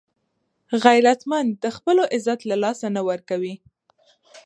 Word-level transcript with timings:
غیرتمند 0.83 1.51
د 1.63 1.65
خپلو 1.75 2.03
عزت 2.15 2.39
له 2.49 2.55
لاسه 2.63 2.87
نه 2.95 3.01
ورکوي 3.09 3.55